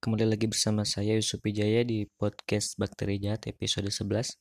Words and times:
Kembali 0.00 0.32
lagi 0.32 0.48
bersama 0.48 0.80
saya 0.88 1.12
Yusuf 1.12 1.44
Wijaya 1.44 1.84
di 1.84 2.08
podcast 2.16 2.80
Bakteri 2.80 3.20
Jahat 3.20 3.44
episode 3.52 3.92
11 3.92 4.32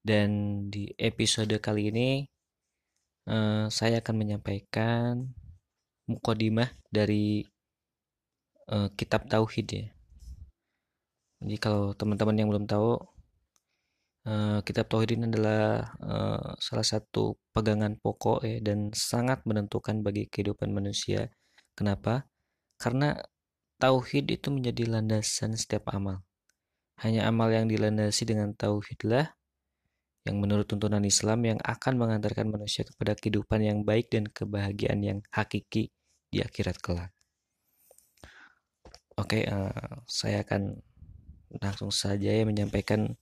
Dan 0.00 0.30
di 0.72 0.88
episode 0.96 1.52
kali 1.60 1.92
ini 1.92 2.24
uh, 3.28 3.68
Saya 3.68 4.00
akan 4.00 4.24
menyampaikan 4.24 5.36
Mukodimah 6.08 6.72
dari 6.88 7.44
uh, 8.72 8.88
Kitab 8.96 9.28
Tauhid 9.28 9.68
ya. 9.68 9.86
Jadi 11.44 11.56
kalau 11.60 11.92
teman-teman 11.92 12.32
yang 12.32 12.48
belum 12.48 12.64
tahu 12.64 12.96
uh, 14.24 14.64
Kitab 14.64 14.88
Tauhid 14.88 15.20
ini 15.20 15.28
adalah 15.28 15.92
uh, 16.00 16.56
salah 16.56 16.88
satu 16.88 17.36
pegangan 17.52 18.00
pokok 18.00 18.40
ya 18.48 18.64
dan 18.64 18.88
sangat 18.96 19.44
menentukan 19.44 20.00
bagi 20.00 20.24
kehidupan 20.24 20.72
manusia. 20.72 21.28
Kenapa? 21.76 22.24
Karena 22.80 23.12
tauhid 23.84 24.32
itu 24.32 24.48
menjadi 24.48 24.88
landasan 24.88 25.52
setiap 25.60 25.92
amal. 25.92 26.24
Hanya 27.04 27.28
amal 27.28 27.52
yang 27.52 27.68
dilandasi 27.68 28.24
dengan 28.24 28.56
tauhidlah 28.56 29.36
yang 30.24 30.40
menurut 30.40 30.64
tuntunan 30.64 31.04
Islam 31.04 31.44
yang 31.44 31.60
akan 31.60 32.00
mengantarkan 32.00 32.48
manusia 32.48 32.88
kepada 32.88 33.12
kehidupan 33.12 33.60
yang 33.60 33.78
baik 33.84 34.08
dan 34.08 34.24
kebahagiaan 34.24 35.04
yang 35.04 35.18
hakiki 35.28 35.92
di 36.32 36.40
akhirat 36.40 36.80
kelak. 36.80 37.12
Oke, 39.20 39.44
uh, 39.44 40.00
saya 40.08 40.40
akan 40.48 40.80
langsung 41.60 41.92
saja 41.92 42.32
ya 42.32 42.42
menyampaikan 42.48 43.12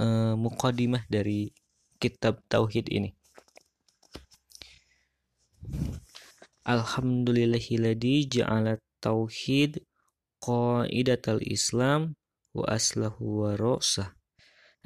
uh, 0.00 0.32
mukadimah 0.32 1.04
dari 1.12 1.52
kitab 2.00 2.40
tauhid 2.48 2.88
ini. 2.88 3.12
Alhamdulillahilladzi 6.66 8.40
ja'ala 8.40 8.80
tauhid 9.00 9.82
qaidatal 10.40 11.42
Islam 11.44 12.14
wa 12.56 12.64
aslahu 12.70 13.44
wa 13.44 13.56
ra'sah. 13.56 14.16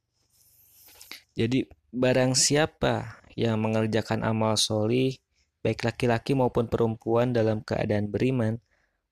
Jadi 1.36 1.68
barang 1.92 2.32
siapa 2.32 3.20
yang 3.34 3.60
mengerjakan 3.60 4.24
amal 4.24 4.56
solih 4.56 5.18
baik 5.60 5.82
laki-laki 5.82 6.38
maupun 6.38 6.70
perempuan 6.70 7.34
dalam 7.34 7.64
keadaan 7.64 8.10
beriman 8.10 8.60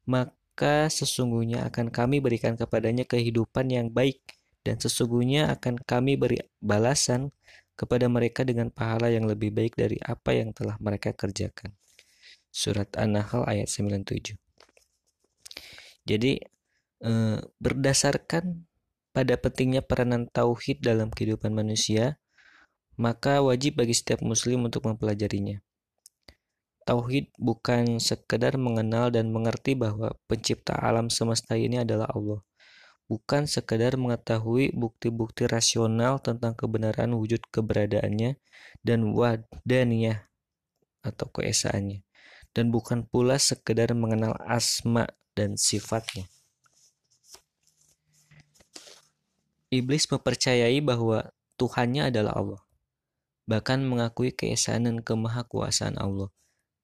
maka 0.07 0.91
sesungguhnya 0.91 1.67
akan 1.71 1.91
kami 1.91 2.23
berikan 2.23 2.55
kepadanya 2.55 3.07
kehidupan 3.07 3.71
yang 3.71 3.91
baik 3.91 4.23
dan 4.63 4.79
sesungguhnya 4.79 5.51
akan 5.59 5.83
kami 5.83 6.15
beri 6.15 6.39
balasan 6.63 7.35
kepada 7.75 8.07
mereka 8.07 8.47
dengan 8.47 8.71
pahala 8.71 9.11
yang 9.11 9.27
lebih 9.27 9.51
baik 9.51 9.75
dari 9.75 9.99
apa 9.99 10.39
yang 10.39 10.55
telah 10.55 10.79
mereka 10.79 11.11
kerjakan. 11.11 11.75
Surat 12.53 12.95
An-Nahl 12.95 13.43
ayat 13.49 13.67
97. 13.67 14.39
Jadi 16.07 16.39
eh, 17.03 17.39
berdasarkan 17.59 18.69
pada 19.13 19.35
pentingnya 19.37 19.83
peranan 19.83 20.31
tauhid 20.31 20.81
dalam 20.81 21.11
kehidupan 21.11 21.53
manusia, 21.53 22.23
maka 22.97 23.43
wajib 23.43 23.83
bagi 23.83 23.97
setiap 23.97 24.23
muslim 24.23 24.69
untuk 24.69 24.87
mempelajarinya. 24.87 25.59
Tauhid 26.83 27.31
bukan 27.39 28.03
sekedar 28.03 28.59
mengenal 28.59 29.15
dan 29.15 29.31
mengerti 29.31 29.79
bahwa 29.79 30.19
pencipta 30.27 30.75
alam 30.75 31.09
semesta 31.09 31.55
ini 31.55 31.79
adalah 31.79 32.11
Allah 32.11 32.43
bukan 33.13 33.45
sekadar 33.45 34.01
mengetahui 34.01 34.73
bukti-bukti 34.73 35.45
rasional 35.45 36.17
tentang 36.25 36.57
kebenaran 36.57 37.13
wujud 37.13 37.45
keberadaannya 37.53 38.41
dan 38.81 39.01
wadaniyah 39.13 40.33
atau 41.05 41.29
keesaannya 41.29 42.09
dan 42.57 42.73
bukan 42.73 43.05
pula 43.05 43.37
sekedar 43.37 43.93
mengenal 43.93 44.33
asma 44.49 45.13
dan 45.37 45.61
sifatnya. 45.61 46.25
Iblis 49.69 50.09
mempercayai 50.09 50.81
bahwa 50.81 51.37
Tuhannya 51.61 52.09
adalah 52.09 52.33
Allah, 52.41 52.63
bahkan 53.45 53.85
mengakui 53.85 54.33
keesaan 54.33 54.89
dan 54.89 55.05
kemahakuasaan 55.05 56.01
Allah 56.01 56.33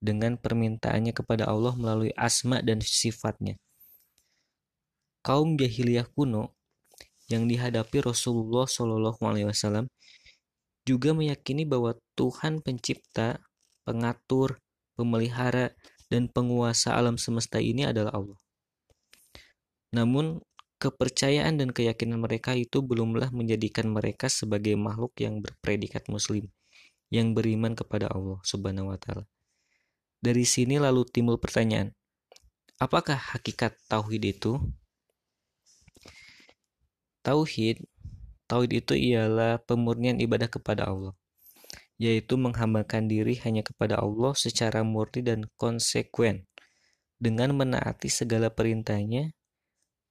dengan 0.04 0.36
permintaannya 0.36 1.16
kepada 1.16 1.48
Allah 1.48 1.72
melalui 1.72 2.12
asma 2.20 2.60
dan 2.60 2.84
sifatnya 2.84 3.56
kaum 5.28 5.60
jahiliyah 5.60 6.08
kuno 6.16 6.56
yang 7.28 7.44
dihadapi 7.44 8.00
Rasulullah 8.00 8.64
Shallallahu 8.64 9.20
Alaihi 9.20 9.44
Wasallam 9.44 9.92
juga 10.88 11.12
meyakini 11.12 11.68
bahwa 11.68 11.92
Tuhan 12.16 12.64
pencipta, 12.64 13.44
pengatur, 13.84 14.56
pemelihara, 14.96 15.76
dan 16.08 16.32
penguasa 16.32 16.96
alam 16.96 17.20
semesta 17.20 17.60
ini 17.60 17.84
adalah 17.84 18.16
Allah. 18.16 18.40
Namun, 19.92 20.40
kepercayaan 20.80 21.60
dan 21.60 21.76
keyakinan 21.76 22.24
mereka 22.24 22.56
itu 22.56 22.80
belumlah 22.80 23.28
menjadikan 23.36 23.92
mereka 23.92 24.32
sebagai 24.32 24.72
makhluk 24.80 25.12
yang 25.20 25.44
berpredikat 25.44 26.08
muslim, 26.08 26.48
yang 27.12 27.36
beriman 27.36 27.76
kepada 27.76 28.08
Allah 28.08 28.40
Subhanahu 28.48 28.88
wa 28.88 28.96
taala. 28.96 29.28
Dari 30.24 30.48
sini 30.48 30.80
lalu 30.80 31.04
timbul 31.04 31.36
pertanyaan, 31.36 31.92
apakah 32.80 33.20
hakikat 33.36 33.76
tauhid 33.92 34.24
itu? 34.24 34.56
Tauhid, 37.28 37.84
tauhid 38.48 38.72
itu 38.72 38.96
ialah 38.96 39.60
pemurnian 39.68 40.16
ibadah 40.16 40.48
kepada 40.48 40.88
Allah, 40.88 41.12
yaitu 42.00 42.40
menghambakan 42.40 43.04
diri 43.04 43.36
hanya 43.44 43.60
kepada 43.60 44.00
Allah 44.00 44.32
secara 44.32 44.80
murni 44.80 45.20
dan 45.20 45.44
konsekuen, 45.60 46.48
dengan 47.20 47.52
menaati 47.52 48.08
segala 48.08 48.48
perintahnya 48.48 49.36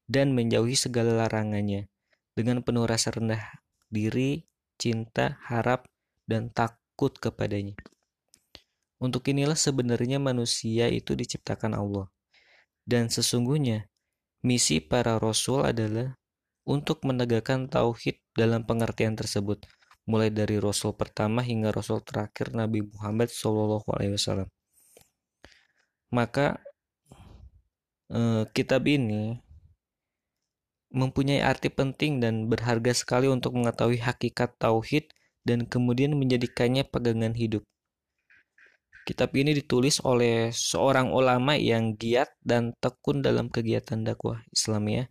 dan 0.06 0.38
menjauhi 0.38 0.78
segala 0.78 1.26
larangannya, 1.26 1.90
dengan 2.38 2.62
penuh 2.62 2.86
rasa 2.86 3.10
rendah 3.10 3.42
diri, 3.90 4.46
cinta, 4.78 5.42
harap, 5.50 5.90
dan 6.30 6.54
takut 6.54 7.18
kepadanya. 7.18 7.74
Untuk 9.02 9.26
inilah 9.26 9.58
sebenarnya 9.58 10.22
manusia 10.22 10.86
itu 10.94 11.18
diciptakan 11.18 11.74
Allah. 11.74 12.14
Dan 12.86 13.10
sesungguhnya, 13.10 13.90
misi 14.46 14.86
para 14.86 15.18
rasul 15.18 15.66
adalah 15.66 16.14
untuk 16.68 17.08
menegakkan 17.08 17.72
tauhid 17.72 18.20
dalam 18.36 18.68
pengertian 18.68 19.16
tersebut, 19.16 19.64
mulai 20.04 20.28
dari 20.28 20.60
Rasul 20.60 20.92
pertama 21.00 21.40
hingga 21.40 21.72
Rasul 21.72 22.04
terakhir 22.04 22.52
Nabi 22.52 22.84
Muhammad 22.84 23.32
SAW. 23.32 24.48
maka 26.08 26.60
eh, 28.12 28.48
kitab 28.56 28.88
ini 28.88 29.36
mempunyai 30.92 31.44
arti 31.44 31.68
penting 31.68 32.24
dan 32.24 32.48
berharga 32.48 32.96
sekali 32.96 33.28
untuk 33.28 33.60
mengetahui 33.60 34.00
hakikat 34.00 34.56
tauhid 34.56 35.12
dan 35.44 35.68
kemudian 35.68 36.16
menjadikannya 36.16 36.88
pegangan 36.88 37.36
hidup. 37.36 37.64
Kitab 39.08 39.32
ini 39.40 39.56
ditulis 39.56 40.04
oleh 40.04 40.52
seorang 40.52 41.16
ulama 41.16 41.56
yang 41.56 41.96
giat 41.96 42.28
dan 42.44 42.76
tekun 42.84 43.24
dalam 43.24 43.48
kegiatan 43.48 44.04
dakwah 44.04 44.44
Islamiyah. 44.52 45.08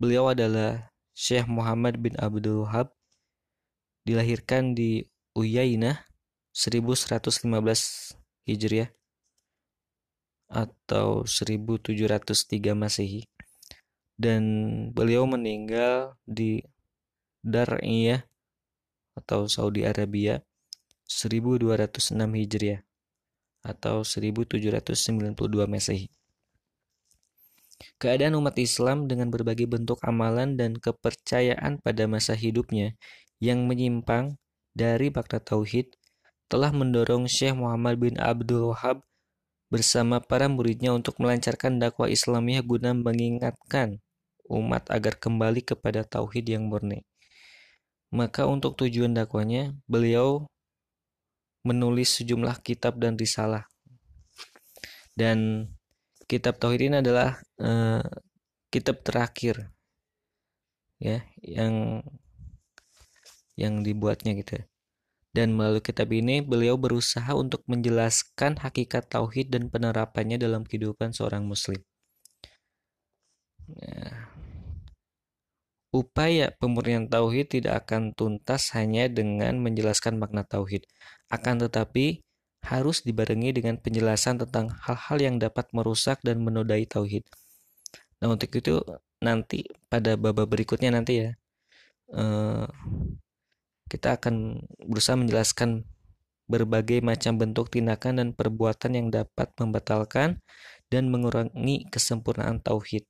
Beliau 0.00 0.32
adalah 0.32 0.88
Syekh 1.12 1.44
Muhammad 1.44 2.00
bin 2.00 2.16
Abdul 2.16 2.64
Wahab, 2.64 2.96
dilahirkan 4.08 4.72
di 4.72 5.04
Uyainah 5.36 6.08
1115 6.56 8.16
Hijriah 8.48 8.88
atau 10.48 11.28
1703 11.28 11.92
Masehi 12.72 13.28
dan 14.16 14.42
beliau 14.96 15.28
meninggal 15.28 16.16
di 16.24 16.64
Dar'iyah 17.44 18.24
atau 19.20 19.52
Saudi 19.52 19.84
Arabia 19.84 20.40
1206 21.04 22.16
Hijriah 22.16 22.80
atau 23.60 24.00
1792 24.00 25.36
Masehi. 25.68 26.08
Keadaan 27.96 28.36
umat 28.36 28.56
Islam 28.60 29.08
dengan 29.08 29.32
berbagai 29.32 29.64
bentuk 29.64 30.00
amalan 30.04 30.56
dan 30.56 30.76
kepercayaan 30.76 31.80
pada 31.80 32.04
masa 32.04 32.36
hidupnya 32.36 32.96
yang 33.40 33.64
menyimpang 33.64 34.36
dari 34.76 35.08
makna 35.08 35.40
tauhid 35.40 35.96
telah 36.50 36.70
mendorong 36.74 37.24
Syekh 37.30 37.56
Muhammad 37.56 37.96
bin 37.96 38.14
Abdul 38.20 38.74
Wahab 38.74 39.00
bersama 39.70 40.18
para 40.18 40.50
muridnya 40.50 40.90
untuk 40.90 41.16
melancarkan 41.22 41.78
dakwah 41.78 42.10
Islamiyah 42.10 42.66
guna 42.66 42.90
mengingatkan 42.92 44.02
umat 44.50 44.90
agar 44.90 45.14
kembali 45.16 45.62
kepada 45.62 46.02
tauhid 46.02 46.50
yang 46.50 46.66
murni. 46.66 47.06
Maka 48.10 48.50
untuk 48.50 48.74
tujuan 48.74 49.14
dakwanya, 49.14 49.70
beliau 49.86 50.50
menulis 51.62 52.18
sejumlah 52.18 52.58
kitab 52.66 52.98
dan 52.98 53.14
risalah. 53.14 53.70
Dan 55.14 55.70
kitab 56.30 56.62
tauhid 56.62 56.86
ini 56.86 56.96
adalah 57.02 57.42
uh, 57.58 58.06
kitab 58.70 59.02
terakhir 59.02 59.74
ya 61.02 61.26
yang 61.42 62.06
yang 63.58 63.82
dibuatnya 63.82 64.38
gitu. 64.38 64.62
Dan 65.30 65.54
melalui 65.54 65.82
kitab 65.82 66.10
ini 66.10 66.42
beliau 66.42 66.74
berusaha 66.74 67.30
untuk 67.38 67.62
menjelaskan 67.70 68.58
hakikat 68.58 69.06
tauhid 69.06 69.50
dan 69.54 69.70
penerapannya 69.70 70.38
dalam 70.42 70.66
kehidupan 70.66 71.14
seorang 71.14 71.46
muslim. 71.46 71.78
Ya, 73.78 74.26
Upaya 75.90 76.54
pemurnian 76.54 77.10
tauhid 77.10 77.50
tidak 77.50 77.82
akan 77.86 78.14
tuntas 78.14 78.70
hanya 78.78 79.10
dengan 79.10 79.58
menjelaskan 79.58 80.22
makna 80.22 80.46
tauhid, 80.46 80.86
akan 81.34 81.66
tetapi 81.66 82.22
harus 82.64 83.02
dibarengi 83.02 83.56
dengan 83.56 83.80
penjelasan 83.80 84.40
tentang 84.46 84.70
hal-hal 84.84 85.18
yang 85.18 85.36
dapat 85.40 85.68
merusak 85.72 86.20
dan 86.20 86.44
menodai 86.44 86.84
tauhid. 86.84 87.24
Nah, 88.20 88.36
untuk 88.36 88.52
itu 88.52 88.84
nanti 89.20 89.64
pada 89.88 90.16
babak 90.16 90.48
berikutnya 90.48 90.92
nanti 90.92 91.12
ya 91.24 91.30
eh, 92.16 92.66
kita 93.90 94.16
akan 94.16 94.64
berusaha 94.86 95.16
menjelaskan 95.16 95.84
berbagai 96.50 97.04
macam 97.04 97.38
bentuk 97.38 97.70
tindakan 97.70 98.18
dan 98.18 98.28
perbuatan 98.34 98.92
yang 98.96 99.08
dapat 99.12 99.54
membatalkan 99.60 100.42
dan 100.90 101.06
mengurangi 101.06 101.86
kesempurnaan 101.92 102.58
tauhid 102.58 103.06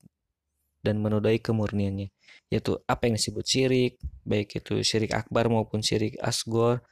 dan 0.85 1.01
menodai 1.01 1.41
kemurniannya 1.41 2.13
yaitu 2.51 2.77
apa 2.85 3.09
yang 3.09 3.17
disebut 3.17 3.45
syirik 3.47 3.95
baik 4.27 4.61
itu 4.61 4.83
syirik 4.85 5.15
akbar 5.17 5.49
maupun 5.49 5.81
syirik 5.81 6.19
asgor 6.21 6.83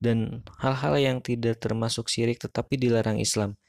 dan 0.00 0.42
hal-hal 0.58 0.96
yang 0.96 1.18
tidak 1.20 1.60
termasuk 1.60 2.08
syirik 2.08 2.40
tetapi 2.40 2.80
dilarang 2.80 3.20
Islam 3.20 3.60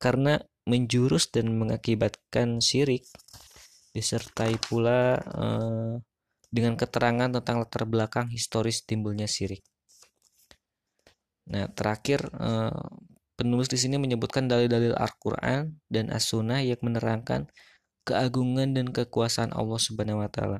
karena 0.00 0.40
menjurus 0.66 1.28
dan 1.30 1.52
mengakibatkan 1.54 2.58
syirik 2.64 3.06
disertai 3.92 4.56
pula 4.60 5.20
eh, 5.20 5.94
dengan 6.52 6.74
keterangan 6.74 7.28
tentang 7.40 7.60
latar 7.60 7.84
belakang 7.84 8.28
historis 8.32 8.84
timbulnya 8.84 9.28
syirik. 9.28 9.64
Nah, 11.52 11.70
terakhir 11.72 12.26
eh, 12.34 12.82
penulis 13.36 13.68
di 13.68 13.78
sini 13.78 13.96
menyebutkan 14.00 14.48
dalil-dalil 14.48 14.96
Al-Qur'an 14.96 15.76
dan 15.92 16.08
As-Sunnah 16.08 16.64
yang 16.64 16.80
menerangkan 16.80 17.48
keagungan 18.08 18.72
dan 18.72 18.90
kekuasaan 18.90 19.52
Allah 19.52 19.80
Subhanahu 19.80 20.24
wa 20.24 20.30
taala 20.32 20.58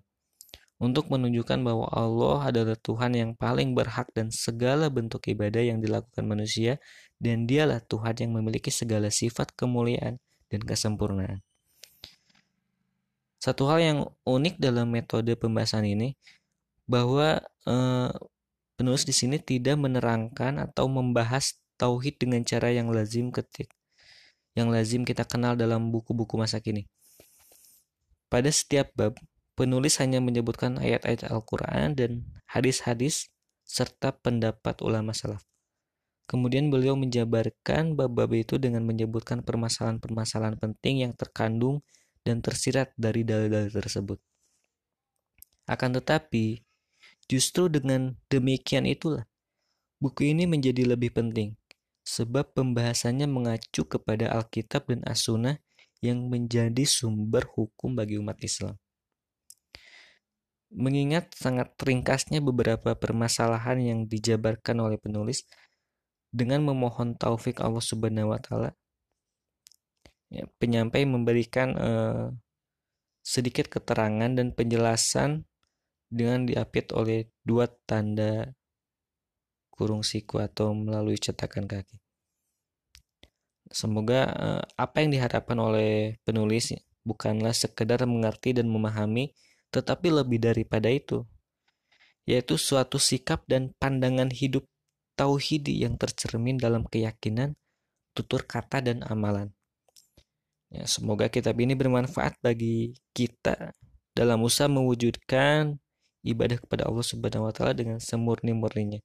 untuk 0.76 1.08
menunjukkan 1.08 1.64
bahwa 1.64 1.88
Allah 1.88 2.52
adalah 2.52 2.76
Tuhan 2.76 3.17
yang 3.17 3.31
paling 3.32 3.73
berhak 3.73 4.12
dan 4.12 4.28
segala 4.28 4.93
bentuk 4.93 5.25
ibadah 5.25 5.64
yang 5.64 5.81
dilakukan 5.81 6.25
manusia 6.28 6.76
dan 7.17 7.49
dialah 7.49 7.81
Tuhan 7.81 8.14
yang 8.20 8.32
memiliki 8.37 8.69
segala 8.69 9.08
sifat 9.08 9.56
kemuliaan 9.56 10.20
dan 10.52 10.61
kesempurnaan. 10.61 11.40
Satu 13.40 13.69
hal 13.73 13.78
yang 13.81 13.99
unik 14.28 14.61
dalam 14.61 14.93
metode 14.93 15.32
pembahasan 15.38 15.88
ini 15.88 16.12
bahwa 16.84 17.40
eh, 17.64 18.11
penulis 18.76 19.08
di 19.08 19.14
sini 19.17 19.40
tidak 19.40 19.81
menerangkan 19.81 20.61
atau 20.61 20.93
membahas 20.93 21.56
tauhid 21.81 22.20
dengan 22.20 22.44
cara 22.44 22.69
yang 22.73 22.93
lazim 22.93 23.32
ketik 23.32 23.73
yang 24.56 24.73
lazim 24.73 25.05
kita 25.05 25.28
kenal 25.28 25.52
dalam 25.52 25.93
buku-buku 25.93 26.40
masa 26.40 26.58
kini. 26.64 26.88
Pada 28.32 28.49
setiap 28.49 28.90
bab, 28.96 29.12
penulis 29.56 29.99
hanya 29.99 30.20
menyebutkan 30.20 30.76
ayat-ayat 30.76 31.32
Al-Quran 31.32 31.97
dan 31.97 32.11
hadis-hadis 32.53 33.32
serta 33.64 34.14
pendapat 34.14 34.79
ulama 34.85 35.17
salaf. 35.17 35.43
Kemudian 36.29 36.69
beliau 36.69 36.94
menjabarkan 36.99 37.97
bab-bab 37.97 38.31
itu 38.35 38.58
dengan 38.61 38.85
menyebutkan 38.85 39.43
permasalahan-permasalahan 39.43 40.58
penting 40.58 41.06
yang 41.06 41.12
terkandung 41.17 41.82
dan 42.26 42.43
tersirat 42.43 42.91
dari 42.99 43.23
dalil-dalil 43.23 43.70
tersebut. 43.70 44.19
Akan 45.67 45.94
tetapi, 45.94 46.62
justru 47.31 47.70
dengan 47.70 48.14
demikian 48.26 48.87
itulah 48.87 49.26
buku 50.02 50.35
ini 50.35 50.50
menjadi 50.50 50.94
lebih 50.94 51.14
penting, 51.14 51.55
sebab 52.02 52.54
pembahasannya 52.54 53.26
mengacu 53.26 53.87
kepada 53.87 54.31
Alkitab 54.35 54.90
dan 54.90 55.02
As-Sunnah 55.07 55.59
yang 56.02 56.26
menjadi 56.26 56.87
sumber 56.87 57.47
hukum 57.50 57.95
bagi 57.99 58.19
umat 58.19 58.38
Islam. 58.42 58.78
Mengingat 60.73 61.30
sangat 61.38 61.73
ringkasnya 61.78 62.42
beberapa 62.42 62.99
permasalahan 62.99 63.78
yang 63.78 64.00
dijabarkan 64.11 64.82
oleh 64.82 64.99
penulis 64.99 65.46
dengan 66.35 66.66
memohon 66.66 67.14
taufik 67.14 67.62
Allah 67.62 67.80
Subhanahu 67.80 68.35
wa 68.35 68.40
taala. 68.42 68.70
Ya, 70.26 70.44
penyampai 70.58 71.06
memberikan 71.06 71.68
eh, 71.78 72.26
sedikit 73.23 73.70
keterangan 73.70 74.35
dan 74.35 74.50
penjelasan 74.50 75.46
dengan 76.11 76.46
diapit 76.46 76.90
oleh 76.94 77.30
dua 77.46 77.70
tanda 77.87 78.54
kurung 79.70 80.02
siku 80.02 80.42
atau 80.42 80.73
melalui 80.75 81.20
cetakan 81.20 81.70
kaki. 81.70 82.02
Semoga 83.70 84.20
eh, 84.30 84.62
apa 84.78 85.02
yang 85.02 85.14
diharapkan 85.14 85.58
oleh 85.58 86.18
penulis 86.26 86.75
bukanlah 87.06 87.54
sekedar 87.54 88.02
mengerti 88.06 88.50
dan 88.50 88.66
memahami, 88.66 89.30
tetapi 89.76 90.09
lebih 90.09 90.40
daripada 90.40 90.88
itu, 90.88 91.28
yaitu 92.25 92.56
suatu 92.56 92.97
sikap 92.97 93.45
dan 93.45 93.76
pandangan 93.76 94.33
hidup 94.33 94.64
tauhidi 95.21 95.85
yang 95.85 96.00
tercermin 96.00 96.56
dalam 96.56 96.88
keyakinan, 96.88 97.61
tutur 98.16 98.49
kata 98.49 98.80
dan 98.80 99.04
amalan. 99.04 99.52
Ya, 100.73 100.88
semoga 100.88 101.28
kitab 101.28 101.61
ini 101.61 101.76
bermanfaat 101.76 102.40
bagi 102.40 102.97
kita 103.12 103.76
dalam 104.16 104.42
usaha 104.42 104.66
mewujudkan 104.66 105.78
ibadah 106.26 106.59
kepada 106.59 106.90
Allah 106.90 107.06
Subhanahu 107.06 107.47
wa 107.47 107.54
taala 107.54 107.76
dengan 107.76 108.02
semurni-murninya. 108.02 108.99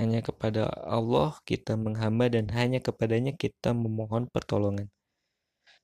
Hanya 0.00 0.24
kepada 0.24 0.68
Allah 0.88 1.36
kita 1.44 1.76
menghamba 1.76 2.32
dan 2.32 2.48
hanya 2.56 2.80
kepadanya 2.80 3.36
kita 3.36 3.76
memohon 3.76 4.30
pertolongan. 4.32 4.88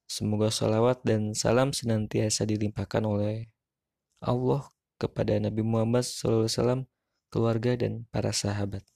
Semoga 0.08 0.52
salawat 0.52 1.04
dan 1.04 1.32
salam 1.32 1.72
senantiasa 1.72 2.44
dilimpahkan 2.44 3.04
oleh 3.04 3.51
Allah 4.22 4.70
kepada 4.96 5.36
Nabi 5.36 5.66
Muhammad 5.66 6.06
SAW, 6.06 6.86
keluarga 7.28 7.74
dan 7.74 8.06
para 8.08 8.30
sahabat. 8.30 8.86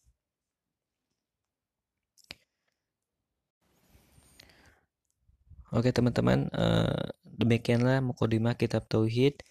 Oke 5.75 5.91
teman-teman, 5.91 6.47
eh, 6.55 7.11
demikianlah 7.27 8.01
mukadimah 8.01 8.55
kitab 8.55 8.87
Tauhid 8.87 9.43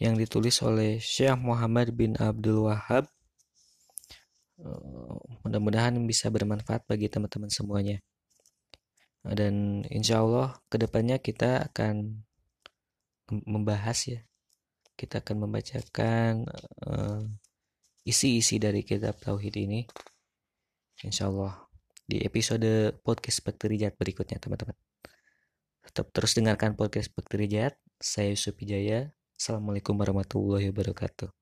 yang 0.00 0.16
ditulis 0.16 0.58
oleh 0.64 0.98
Syekh 0.98 1.36
Muhammad 1.36 1.92
bin 1.92 2.16
Abdul 2.16 2.66
Wahab 2.66 3.06
Eh, 4.58 5.18
mudah-mudahan 5.46 5.94
bisa 6.02 6.34
bermanfaat 6.34 6.82
bagi 6.90 7.06
teman-teman 7.06 7.50
semuanya. 7.50 7.98
dan 9.28 9.84
insya 9.92 10.24
Allah 10.24 10.56
ke 10.72 10.80
depannya 10.80 11.20
kita 11.20 11.68
akan 11.68 12.24
membahas 13.28 13.98
ya 14.08 14.20
kita 14.98 15.22
akan 15.22 15.46
membacakan 15.46 16.42
isi-isi 18.02 18.58
uh, 18.58 18.62
dari 18.66 18.82
kitab 18.82 19.14
tauhid 19.22 19.54
ini. 19.54 19.86
Insya 21.06 21.30
Allah 21.30 21.54
di 22.02 22.18
episode 22.26 22.98
podcast 23.06 23.46
Bakterijat 23.46 23.94
berikutnya 23.94 24.42
teman-teman. 24.42 24.74
Tetap 25.86 26.10
terus 26.10 26.34
dengarkan 26.34 26.74
podcast 26.74 27.14
Bakterijat 27.14 27.78
saya 27.96 28.34
Yusuf 28.34 28.58
Wijaya 28.58 29.14
Assalamualaikum 29.38 29.94
warahmatullahi 29.94 30.70
wabarakatuh 30.74 31.37